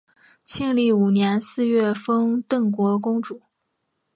[0.43, 3.43] 庆历五年四月封邓国公主。